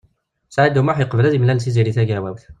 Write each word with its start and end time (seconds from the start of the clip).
Saɛid 0.53 0.79
U 0.79 0.81
Muḥ 0.83 0.97
yeqbel 0.99 1.25
ad 1.27 1.33
yemlal 1.35 1.59
Tiziri 1.61 1.93
Tagawawt. 1.97 2.43